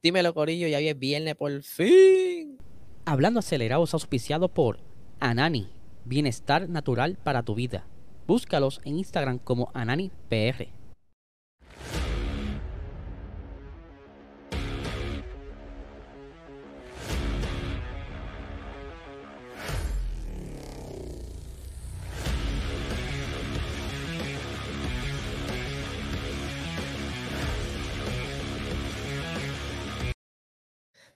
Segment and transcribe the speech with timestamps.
[0.00, 2.56] Dímelo, Corillo, ya es viernes por fin.
[3.04, 4.78] Hablando acelerados auspiciado por
[5.18, 5.72] Anani,
[6.04, 7.84] bienestar natural para tu vida.
[8.28, 10.77] Búscalos en Instagram como AnaniPR.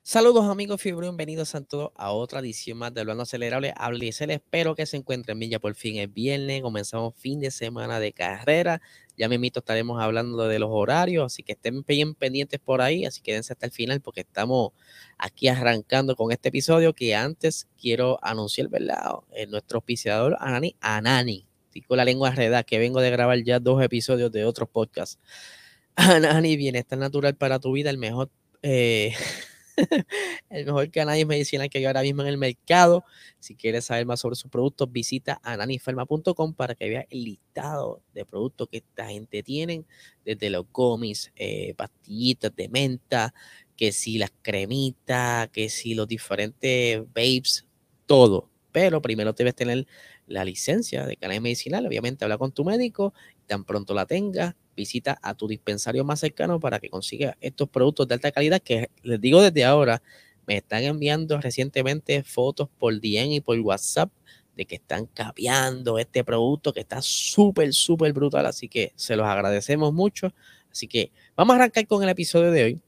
[0.05, 3.73] Saludos amigos fiebre, bienvenidos a todos a otra edición más de Hablando Acelerable.
[3.77, 5.53] Hable y espero que se encuentren bien.
[5.53, 8.83] Ya por fin es viernes, comenzamos fin de semana de carrera.
[9.17, 13.05] Ya mismito estaremos hablando de los horarios, así que estén bien pendientes por ahí.
[13.05, 14.73] Así que quédense hasta el final porque estamos
[15.19, 19.21] aquí arrancando con este episodio que antes quiero anunciar, ¿verdad?
[19.31, 21.47] En nuestro auspiciador Anani, Anani.
[21.87, 25.21] con la lengua enredada que vengo de grabar ya dos episodios de otros podcasts.
[25.95, 28.31] Anani, bienestar natural para tu vida, el mejor.
[28.63, 29.15] Eh,
[30.51, 33.05] el mejor canal medicinal que hay ahora mismo en el mercado.
[33.39, 38.25] Si quieres saber más sobre sus productos, visita ananiferma.com para que veas el listado de
[38.25, 39.85] productos que esta gente tiene,
[40.25, 43.35] desde los gomis, eh, pastillitas de menta,
[43.77, 47.67] que si las cremitas, que si los diferentes vapes,
[48.07, 48.51] todo.
[48.73, 49.87] Pero primero debes tener
[50.27, 51.87] la licencia de canal medicinal.
[51.87, 53.13] Obviamente, habla con tu médico.
[53.47, 58.09] Tan pronto la tengas, visita a tu dispensario más cercano para que consiga estos productos
[58.09, 60.03] de alta calidad que les digo desde ahora,
[60.47, 64.11] me están enviando recientemente fotos por DM y por WhatsApp
[64.57, 68.47] de que están capeando este producto que está súper, súper brutal.
[68.47, 70.35] Así que se los agradecemos mucho.
[70.71, 72.81] Así que vamos a arrancar con el episodio de hoy.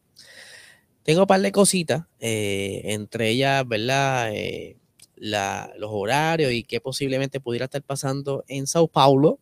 [1.03, 4.33] Tengo un par de cositas, eh, entre ellas, ¿verdad?
[4.35, 4.77] Eh,
[5.17, 9.39] los horarios y qué posiblemente pudiera estar pasando en Sao Paulo,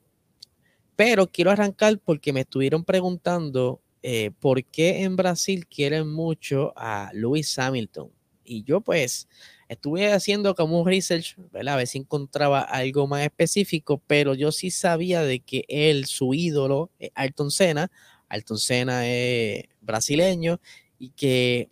[0.97, 7.11] pero quiero arrancar porque me estuvieron preguntando eh, por qué en Brasil quieren mucho a
[7.15, 8.11] Lewis Hamilton.
[8.45, 9.29] Y yo pues
[9.69, 11.37] estuve haciendo como un research.
[11.55, 16.35] A ver si encontraba algo más específico, pero yo sí sabía de que él, su
[16.35, 17.91] ídolo, es Ayrton Senna.
[18.29, 20.61] Ayrton Senna es brasileño
[20.99, 21.71] y que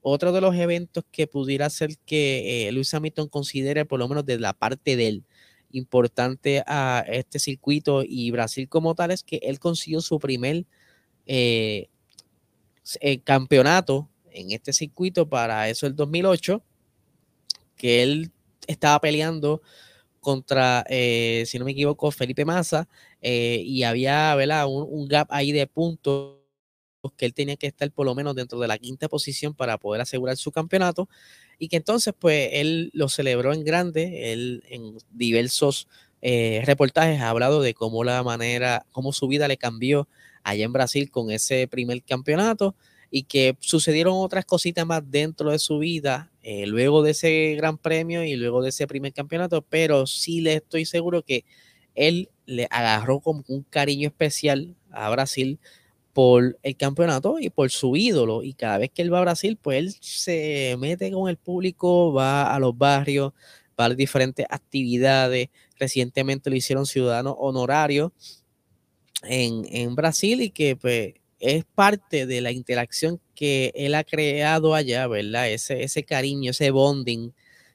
[0.00, 4.24] otro de los eventos que pudiera ser que eh, Lewis Hamilton considere, por lo menos
[4.24, 5.24] de la parte de él,
[5.70, 10.64] importante a este circuito y Brasil como tal es que él consiguió su primer
[11.26, 11.88] eh,
[13.00, 16.62] eh, campeonato en este circuito para eso el 2008,
[17.76, 18.32] que él
[18.66, 19.62] estaba peleando
[20.20, 22.88] contra, eh, si no me equivoco, Felipe Massa,
[23.20, 24.36] y había
[24.66, 26.36] Un, un, gap ahí de puntos
[27.16, 30.00] que él tenía que estar por lo menos dentro de la quinta posición para poder
[30.00, 31.08] asegurar su campeonato
[31.58, 35.88] y que entonces pues él lo celebró en grande, él en diversos
[36.20, 40.08] eh, reportajes ha hablado de cómo la manera, cómo su vida le cambió
[40.42, 42.74] allá en Brasil con ese primer campeonato
[43.10, 47.78] y que sucedieron otras cositas más dentro de su vida eh, luego de ese gran
[47.78, 51.44] premio y luego de ese primer campeonato, pero sí le estoy seguro que
[51.94, 55.58] él le agarró como un cariño especial a Brasil
[56.12, 58.42] por el campeonato y por su ídolo.
[58.42, 62.12] Y cada vez que él va a Brasil, pues él se mete con el público,
[62.12, 63.32] va a los barrios,
[63.78, 65.48] va a diferentes actividades.
[65.78, 68.12] Recientemente lo hicieron ciudadano honorario
[69.22, 74.74] en, en Brasil y que pues es parte de la interacción que él ha creado
[74.74, 75.48] allá, ¿verdad?
[75.50, 77.32] Ese, ese cariño, ese bonding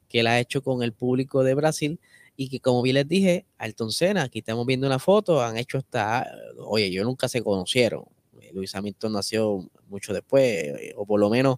[0.10, 2.00] que él ha hecho con el público de Brasil
[2.36, 5.78] y que como bien les dije, Alton Senna, aquí estamos viendo una foto, han hecho
[5.78, 8.06] esta, oye, yo nunca se conocieron,
[8.54, 11.58] Luis Hamilton nació mucho después, eh, o por lo menos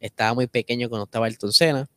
[0.00, 1.88] estaba muy pequeño cuando estaba Ayrton Senna,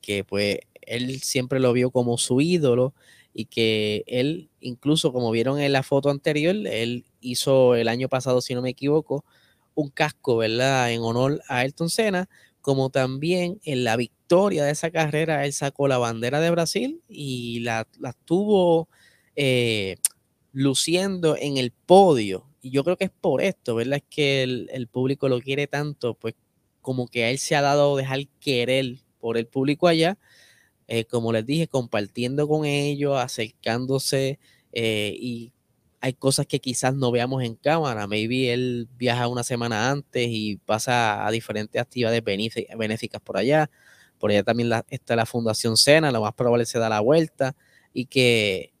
[0.00, 2.94] que pues él siempre lo vio como su ídolo
[3.32, 8.40] y que él, incluso como vieron en la foto anterior, él hizo el año pasado,
[8.40, 9.24] si no me equivoco,
[9.74, 10.92] un casco, ¿verdad?
[10.92, 12.28] En honor a Ayrton Senna,
[12.60, 17.60] como también en la victoria de esa carrera, él sacó la bandera de Brasil y
[17.60, 18.88] la, la tuvo
[19.36, 19.96] eh,
[20.52, 23.98] luciendo en el podio y yo creo que es por esto, ¿verdad?
[23.98, 26.34] Es que el, público lo quiere tanto, pues
[26.82, 30.18] como que a él se ha dado dejar querer por el público allá,
[30.88, 34.38] eh, como les dije, compartiendo con ellos, acercándose
[34.72, 35.52] eh, y
[36.00, 38.06] hay cosas que quizás no veamos en cámara.
[38.06, 43.70] Maybe él viaja una semana antes y pasa a diferentes actividades benéficas por allá.
[44.18, 47.54] Por allá también está la Fundación Sena, lo más probable se da la vuelta
[47.92, 48.72] y que,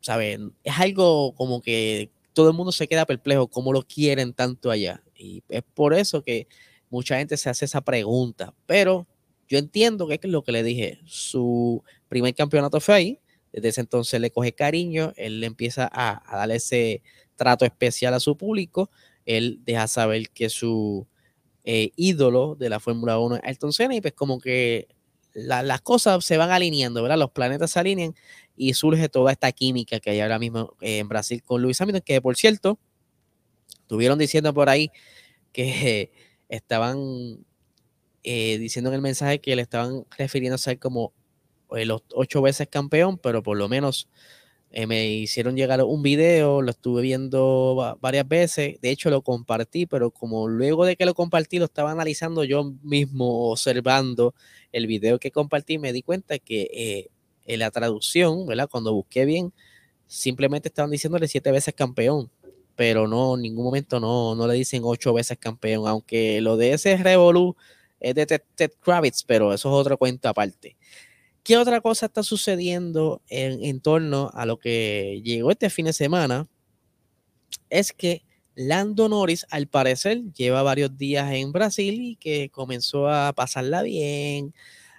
[0.00, 0.54] ¿saben?
[0.64, 5.02] Es algo como que todo el mundo se queda perplejo cómo lo quieren tanto allá.
[5.16, 6.46] Y es por eso que
[6.90, 8.54] mucha gente se hace esa pregunta.
[8.66, 9.06] Pero
[9.48, 11.00] yo entiendo que es lo que le dije.
[11.04, 13.20] Su primer campeonato fue ahí.
[13.52, 15.12] Desde ese entonces le coge cariño.
[15.16, 17.02] Él le empieza a, darle ese
[17.36, 18.90] trato especial a su público.
[19.26, 21.06] Él deja saber que su
[21.64, 24.88] eh, ídolo de la Fórmula 1, Ayrton Senna, y pues como que
[25.34, 27.18] las cosas se van alineando, ¿verdad?
[27.18, 28.14] Los planetas se alinean
[28.56, 32.20] y surge toda esta química que hay ahora mismo en Brasil con Luis Hamilton, que
[32.20, 32.78] por cierto,
[33.80, 34.90] estuvieron diciendo por ahí
[35.52, 36.12] que
[36.48, 37.44] estaban
[38.22, 41.12] eh, diciendo en el mensaje que le estaban refiriendo a ser como
[41.76, 44.08] eh, los ocho veces campeón, pero por lo menos
[44.74, 49.84] eh, me hicieron llegar un video, lo estuve viendo varias veces, de hecho lo compartí,
[49.84, 54.34] pero como luego de que lo compartí lo estaba analizando yo mismo, observando
[54.72, 57.08] el video que compartí, me di cuenta que eh,
[57.44, 58.68] en la traducción, ¿verdad?
[58.70, 59.52] Cuando busqué bien,
[60.06, 62.30] simplemente estaban diciéndole siete veces campeón,
[62.74, 66.72] pero no, en ningún momento no, no le dicen ocho veces campeón, aunque lo de
[66.72, 67.56] ese Revolu
[68.00, 70.76] es de Ted Kravitz, pero eso es otro cuento aparte.
[71.42, 76.48] ¿Qué otra cosa está sucediendo en, torno a lo que llegó este fin de semana?
[77.68, 78.22] Es que
[78.54, 84.54] Lando Norris, al parecer, lleva varios días en Brasil y que comenzó a pasarla bien,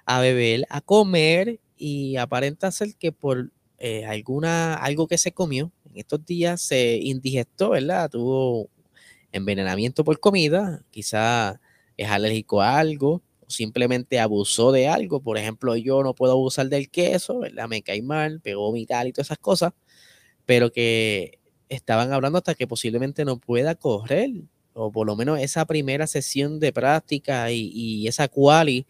[0.06, 5.72] a beber, a comer y aparenta ser que por eh, alguna, algo que se comió
[5.86, 8.10] en estos días se indigestó, ¿verdad?
[8.10, 8.70] Tuvo
[9.32, 11.62] envenenamiento por comida, quizá
[11.96, 15.22] es alérgico a algo, simplemente abusó de algo.
[15.22, 17.68] Por ejemplo, yo no puedo abusar del queso, ¿verdad?
[17.68, 19.74] Me cae mal, pegó vital y todas esas cosas,
[20.46, 24.32] pero que estaban hablando hasta que posiblemente no pueda correr,
[24.74, 28.88] o por lo menos esa primera sesión de práctica y, esa quali,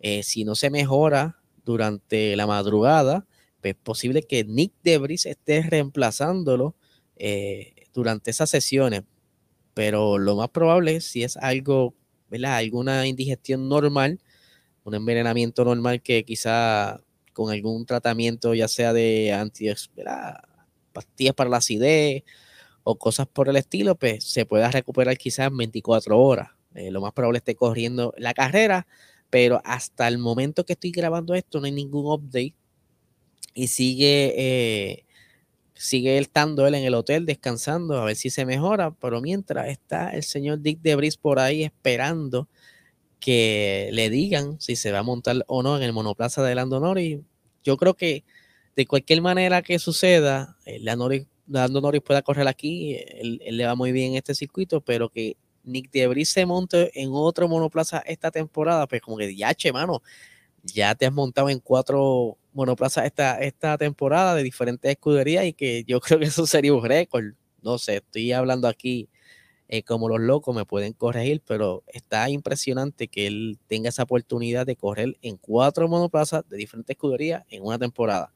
[0.00, 3.26] eh, si no se mejora durante la madrugada,
[3.60, 6.76] pues es posible que Nick Debris esté reemplazándolo
[7.16, 9.02] eh, durante esas sesiones.
[9.74, 11.94] Pero lo más probable, si es algo
[12.30, 14.20] Alguna indigestión normal,
[14.84, 17.00] un envenenamiento normal que quizá
[17.32, 19.68] con algún tratamiento, ya sea de anti,
[20.92, 22.24] pastillas para la acidez
[22.82, 26.50] o cosas por el estilo, pues se pueda recuperar quizás en 24 horas.
[26.74, 28.86] Eh, lo más probable esté corriendo la carrera,
[29.30, 32.54] pero hasta el momento que estoy grabando esto no hay ningún update
[33.54, 35.05] y sigue eh,
[35.76, 40.10] sigue estando él en el hotel descansando a ver si se mejora, pero mientras está
[40.10, 42.48] el señor Dick Debris por ahí esperando
[43.20, 46.80] que le digan si se va a montar o no en el monoplaza de Lando
[46.80, 47.20] Norris.
[47.62, 48.24] Yo creo que
[48.76, 53.92] de cualquier manera que suceda, eh, Lando Norris, pueda correr aquí, él, le va muy
[53.92, 58.86] bien en este circuito, pero que Nick Debris se monte en otro monoplaza esta temporada,
[58.86, 60.02] pues como que ya, che, mano,
[60.62, 65.84] ya te has montado en cuatro monoplaza esta, esta temporada de diferentes escuderías y que
[65.86, 67.34] yo creo que eso sería un récord.
[67.62, 69.08] No sé, estoy hablando aquí
[69.68, 74.64] eh, como los locos, me pueden corregir, pero está impresionante que él tenga esa oportunidad
[74.64, 78.32] de correr en cuatro monoplazas de diferentes escuderías en una temporada.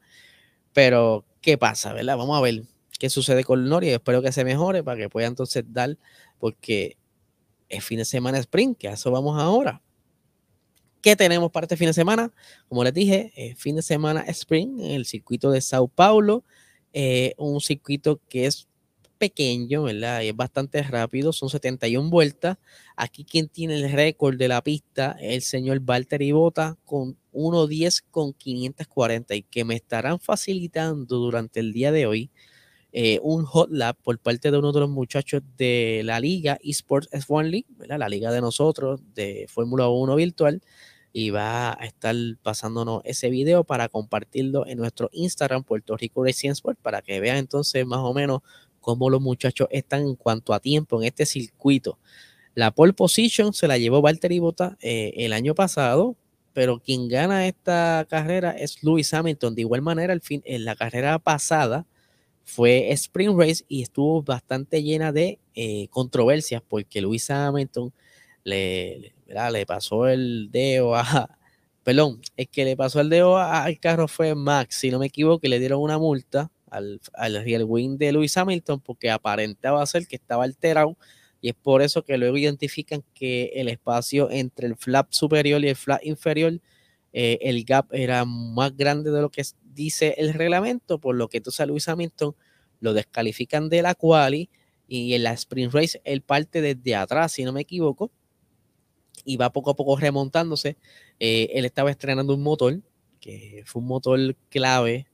[0.73, 2.17] Pero, ¿qué pasa, verdad?
[2.17, 2.63] Vamos a ver
[2.99, 3.89] qué sucede con Nori.
[3.89, 5.97] Espero que se mejore para que pueda entonces dar,
[6.39, 6.97] porque
[7.69, 9.81] es fin de semana sprint, que a eso vamos ahora.
[11.01, 12.31] ¿Qué tenemos para este fin de semana?
[12.69, 16.43] Como les dije, eh, fin de semana Spring en el circuito de Sao Paulo,
[16.93, 18.67] eh, un circuito que es
[19.17, 20.23] pequeño, ¿verdad?
[20.23, 22.57] Es bastante rápido, son 71 vueltas.
[22.95, 28.33] Aquí quien tiene el récord de la pista el señor Valtteri Bota con 1.10 con
[28.33, 32.29] 540 y que me estarán facilitando durante el día de hoy
[32.93, 37.09] eh, un hot lap por parte de uno de los muchachos de la liga eSports
[37.11, 40.61] F1 League, la liga de nosotros de Fórmula 1 virtual,
[41.13, 46.51] y va a estar pasándonos ese video para compartirlo en nuestro Instagram, Puerto Rico Racing
[46.51, 48.41] Sport, para que vean entonces más o menos
[48.79, 51.97] cómo los muchachos están en cuanto a tiempo en este circuito.
[52.55, 56.17] La pole position se la llevó Valtteri Bota eh, el año pasado,
[56.53, 59.55] pero quien gana esta carrera es Lewis Hamilton.
[59.55, 61.85] De igual manera, al fin, en la carrera pasada
[62.43, 67.93] fue Spring Race y estuvo bastante llena de eh, controversias porque Lewis Hamilton
[68.43, 69.13] le,
[69.67, 71.37] pasó el dedo a,
[71.83, 75.47] perdón, es que le pasó el dedo al carro fue Max, si no me equivoco,
[75.47, 80.15] le dieron una multa al, al real wing de Lewis Hamilton porque aparentaba ser que
[80.15, 80.97] estaba alterado
[81.41, 85.69] y es por eso que luego identifican que el espacio entre el flap superior y
[85.69, 86.59] el flap inferior,
[87.13, 89.41] eh, el gap era más grande de lo que
[89.73, 92.35] dice el reglamento, por lo que entonces a Lewis Hamilton
[92.79, 94.49] lo descalifican de la quali
[94.87, 98.11] y en la sprint race él parte desde atrás, si no me equivoco,
[99.23, 100.77] y va poco a poco remontándose.
[101.19, 102.81] Eh, él estaba estrenando un motor,
[103.19, 105.07] que fue un motor clave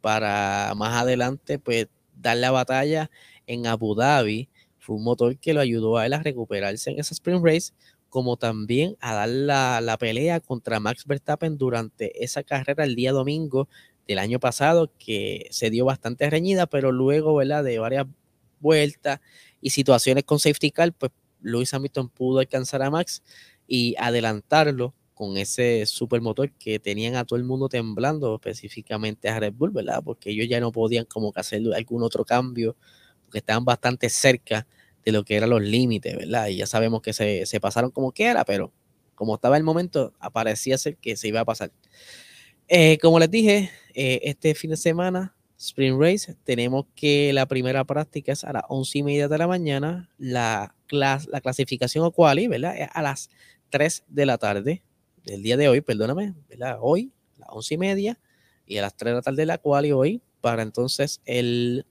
[0.00, 3.10] para más adelante, pues dar la batalla
[3.46, 4.48] en Abu Dhabi.
[4.78, 7.72] Fue un motor que lo ayudó a él a recuperarse en esa sprint race,
[8.08, 13.12] como también a dar la, la pelea contra Max Verstappen durante esa carrera el día
[13.12, 13.68] domingo
[14.06, 17.64] del año pasado, que se dio bastante reñida, pero luego, ¿verdad?
[17.64, 18.06] De varias
[18.60, 19.20] vueltas
[19.60, 23.22] y situaciones con safety car, pues Lewis Hamilton pudo alcanzar a Max
[23.66, 29.52] y adelantarlo con ese supermotor que tenían a todo el mundo temblando, específicamente a Red
[29.54, 30.02] Bull, ¿verdad?
[30.04, 32.76] Porque ellos ya no podían como que hacer algún otro cambio,
[33.24, 34.66] porque estaban bastante cerca
[35.04, 36.48] de lo que eran los límites, ¿verdad?
[36.48, 38.72] Y ya sabemos que se, se pasaron como quiera, pero
[39.14, 41.70] como estaba el momento, aparecía ser que se iba a pasar.
[42.68, 47.84] Eh, como les dije, eh, este fin de semana, Spring Race, tenemos que la primera
[47.84, 52.48] práctica es a las once y media de la mañana, la, la clasificación o quali,
[52.48, 52.74] ¿verdad?
[52.92, 53.30] A las
[53.70, 54.82] 3 de la tarde
[55.24, 56.78] del día de hoy, perdóname, ¿verdad?
[56.80, 58.18] Hoy, a las once y media,
[58.66, 61.86] y a las 3 de la tarde la quali hoy, para entonces el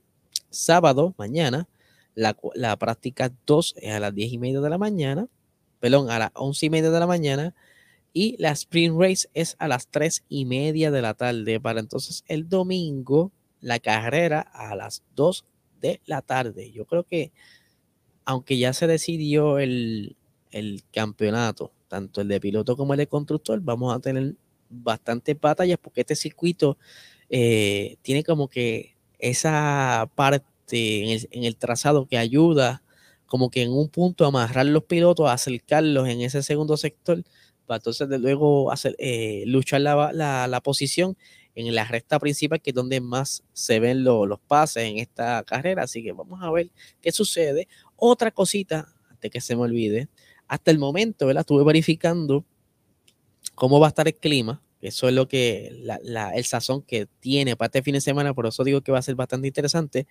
[0.50, 1.68] sábado, mañana,
[2.14, 5.28] la, la práctica 2 es a las 10 y media de la mañana,
[5.80, 7.54] perdón, a las 11 y media de la mañana,
[8.12, 12.24] y la sprint race es a las 3 y media de la tarde, para entonces
[12.28, 15.44] el domingo la carrera a las 2
[15.80, 16.72] de la tarde.
[16.72, 17.32] Yo creo que,
[18.24, 20.16] aunque ya se decidió el,
[20.50, 24.34] el campeonato, tanto el de piloto como el de constructor, vamos a tener
[24.68, 26.78] bastantes batallas porque este circuito
[27.28, 32.82] eh, tiene como que esa parte en el, trazado que ayuda
[33.26, 37.22] como que en un punto a amarrar los pilotos, a acercarlos en ese segundo sector,
[37.66, 41.16] para entonces de luego hacer, eh, luchar la, la, posición
[41.54, 45.84] en la recta principal, que es donde más se ven los pases en esta carrera.
[45.84, 47.68] Así que vamos a ver qué sucede.
[47.96, 50.08] Otra cosita, antes que se me olvide,
[50.48, 51.42] hasta el momento, ¿verdad?
[51.42, 52.44] Estuve verificando
[53.54, 54.62] cómo va a estar el clima.
[54.80, 55.84] Eso es lo que,
[56.34, 59.02] el sazón que tiene para este fin de semana, por eso digo que va a
[59.02, 60.08] ser bastante interesante.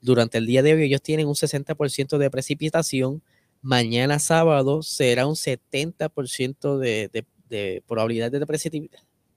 [0.00, 3.22] Durante el día de hoy ellos tienen un 60% de precipitación.
[3.62, 8.90] Mañana sábado será un 70% de, de, de probabilidades de,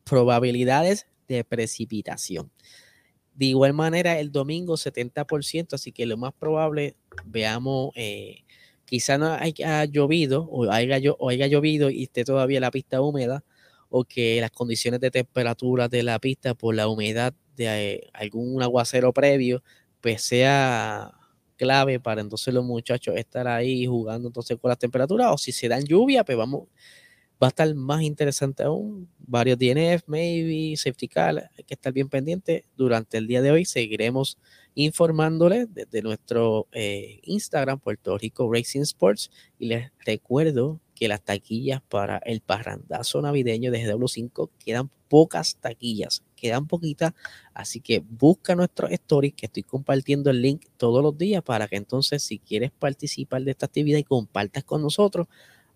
[0.04, 2.52] probabilidades de precipitación.
[3.36, 8.44] De igual manera, el domingo 70%, así que lo más probable, veamos, eh,
[8.86, 13.44] quizá no haya llovido o haya, o haya llovido y esté todavía la pista húmeda,
[13.90, 18.62] o que las condiciones de temperatura de la pista por la humedad de eh, algún
[18.64, 19.64] aguacero previo
[20.02, 21.14] pues sea
[21.56, 25.68] clave para entonces los muchachos estar ahí jugando entonces con las temperaturas o si se
[25.68, 26.68] dan lluvia, pues vamos,
[27.42, 29.10] va a estar más interesante aún.
[29.20, 32.66] Varios DNF, maybe, safety car, hay que estar bien pendiente.
[32.78, 34.38] Durante el día de hoy seguiremos
[34.76, 39.30] informándoles desde nuestro eh, Instagram, Puerto Rico Racing Sports.
[39.60, 46.24] Y les recuerdo que las taquillas para el parrandazo navideño de GW5 quedan pocas taquillas,
[46.36, 47.14] quedan poquitas,
[47.54, 51.76] así que busca nuestros stories que estoy compartiendo el link todos los días para que
[51.76, 55.28] entonces si quieres participar de esta actividad y compartas con nosotros,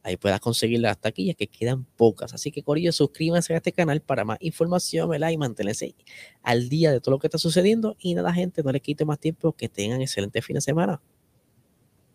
[0.07, 2.33] ahí puedas conseguir las taquillas que quedan pocas.
[2.33, 5.29] Así que Corillo, suscríbanse a este canal para más información, ¿verdad?
[5.31, 5.95] Y manténganse
[6.43, 7.95] al día de todo lo que está sucediendo.
[8.00, 11.01] Y nada, gente, no les quite más tiempo, que tengan excelente fin de semana.